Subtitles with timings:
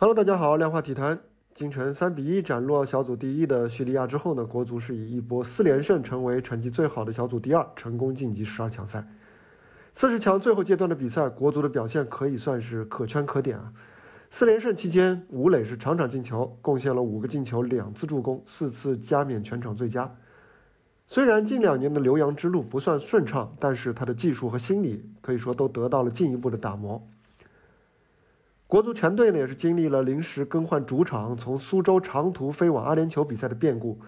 [0.00, 1.20] Hello，大家好，量化体坛，
[1.52, 9.06] 京城三比一斩落小组第一的叙利亚之后呢，国足是以一波四连胜成为成绩最好的小组第二，成功晋级十二强赛。
[9.92, 13.74] 四十强最后阶段的比赛，国足的表现可以算是可圈可点啊。
[14.30, 20.16] 四连胜期间，吴磊是场场进球，贡献了五个进球、两次助攻、四次加冕全场最佳。
[21.06, 27.06] 虽然近两年的留洋之路不算顺畅，但是他的技术和心理可以说都得到了进一步的打磨。
[28.70, 33.98] 国足全队呢也是经历了临时更换主场，从苏州长途飞往阿联酋比赛的变故，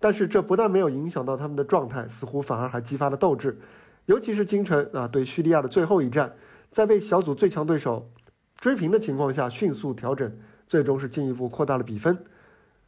[0.00, 3.58] 但是这不但没有影响到他们的状态，似乎反而还激发了斗志。
[4.06, 6.34] 尤其是京城啊，对叙利亚的最后一战，
[6.70, 8.10] 在被小组最强对手
[8.56, 10.32] 追平的情况下，迅速调整，
[10.66, 12.16] 最终是进一步扩大了比分。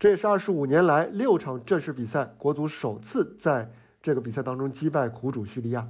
[0.00, 3.70] 这也是二十五年来六场正式比赛，国足首次在
[4.02, 5.86] 这个比赛当中击败苦主叙利亚。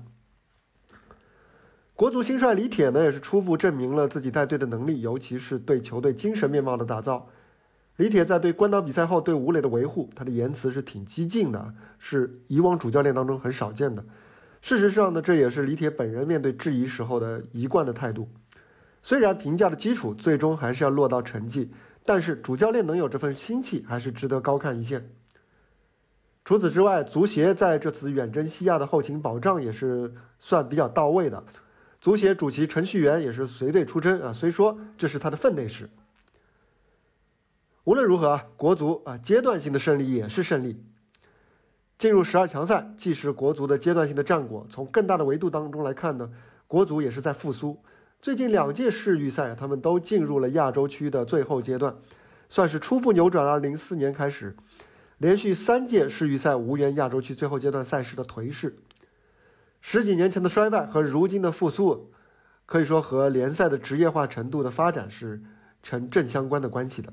[1.96, 7.28] 国足新帅李铁呢，也是初步证明了自己带队的能力，尤其是对球队精神面貌的打造。
[7.98, 14.04] 李铁在对关岛比赛后对吴磊的维护，他的言辞是挺激进的，是以往主教练当中很少见的。
[14.60, 18.28] 事实上呢，这也是李铁本人面对质疑时候的一贯的态度。
[19.00, 21.70] 虽然评价的基础最终还是要落到成绩，
[22.04, 25.08] 但是主教练能有这份心气，还是值得高看一线。
[26.44, 31.44] 除此之外，足协在这次远征西亚的后勤保障也是算比较到位的。
[32.04, 35.88] 足协主席程序员也是随队出征啊，虽说这是他的分内事。
[37.84, 40.84] 无论如何啊，国足啊阶段性的胜利也是胜利。
[41.96, 44.66] 进入十二强赛，既是国足的阶段性的战果。
[44.68, 46.30] 从更大的维度当中来看呢，
[46.66, 47.82] 国足也是在复苏。
[48.20, 51.96] 最近两届世预赛，他们都进入了亚洲区的最后阶段，
[52.50, 54.54] 算是初步扭转了零四年开始
[55.16, 58.76] 连续三届世预赛无缘亚洲区最后阶段赛事的颓势。
[59.86, 62.10] 十几年前的衰败和如今的复苏，
[62.64, 65.42] 可以说和联赛的职业化程度的发展是
[65.82, 67.12] 成正相关的关系的。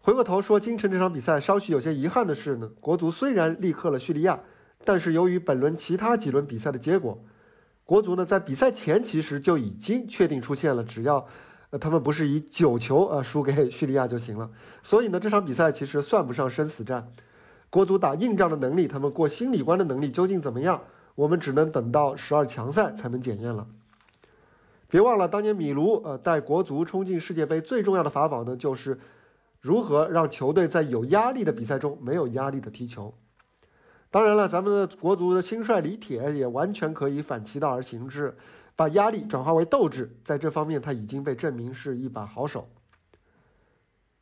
[0.00, 4.40] 回过头说，京城这场比赛稍许有些遗憾的是呢，国足虽然力克了叙利亚，
[4.84, 7.22] 但是由于本轮其他几轮比赛的结果，
[7.84, 11.24] 国足呢在比赛前其实就已经确定出现了，只要
[11.70, 14.50] 呃他们不是以九球呃输给叙利亚就行了。
[14.82, 17.08] 所以呢这场比赛其实算不上生死战。
[17.72, 20.78] 国足打硬仗的能力，他们过心理关的能力究竟怎么样？
[21.14, 23.66] 我们只能等到十二强赛才能检验了。
[24.88, 29.00] 别忘了，当年米卢呃带国足冲进世界杯最重要的法宝呢，就是
[29.58, 33.14] 如何让球队在有压力的比赛中没有压力的踢球。
[34.10, 38.36] 当然了，咱们的国足的新帅李铁也完全可以反其道而行之，
[38.76, 42.68] 把压力转化为斗志，在这方面他已经被证明是一把好手。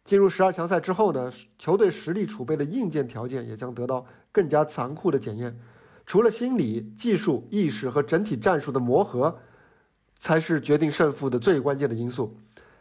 [0.04, 5.56] 进入十二强赛之后呢，球队实力储备的硬件条件也将得到更加残酷的检验。
[6.06, 9.38] 除了心理、技术、意识和整体战术的磨合，
[10.18, 12.36] 才是决定胜负的最关键的因素。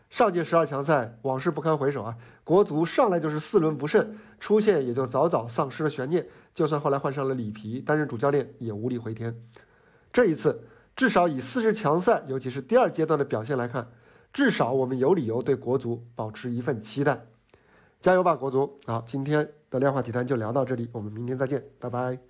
[0.09, 6.25] 上届十二强赛往事不堪回首啊，国足上来就是四轮不胜，出线也就早早丧失了悬念。
[6.55, 9.39] 就算后来换上了里皮担任主教练，也无力回天。
[10.11, 10.63] 这一次，
[10.95, 13.87] 至少以四十强赛，尤其是第二阶段的表现来看。
[14.31, 17.25] 至少我们有理由对国足保持一份期待，
[17.99, 18.79] 加油吧，国足！
[18.85, 22.28] 好，今天的量化体坛就聊到这里，我们明天再见，拜拜。